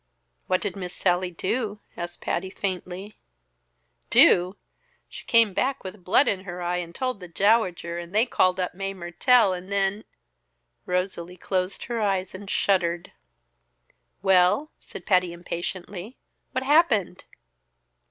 [0.47, 3.19] "What did Miss Sallie do?" Patty asked faintly.
[4.09, 4.57] "Do!
[5.07, 8.59] She came back with blood in her eye, and told the Dowager, and they called
[8.59, 10.03] up Mae Mertelle and then"
[10.87, 13.11] Rosalie closed her eyes and shuddered.
[14.23, 16.17] "Well," said Patty impatiently.
[16.51, 17.25] "What happened?"